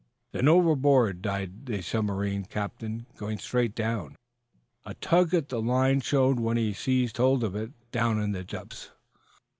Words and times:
Then 0.31 0.47
overboard 0.47 1.21
dived 1.21 1.67
the 1.67 1.83
submarine 1.83 2.45
captain, 2.45 3.05
going 3.17 3.37
straight 3.37 3.75
down. 3.75 4.15
A 4.83 4.95
tug 4.95 5.31
at 5.35 5.49
the 5.49 5.61
line 5.61 5.99
showed 6.01 6.39
when 6.39 6.57
he 6.57 6.73
seized 6.73 7.17
hold 7.17 7.43
of 7.43 7.55
it, 7.55 7.71
down 7.91 8.19
in 8.19 8.31
the 8.31 8.43
depths. 8.43 8.89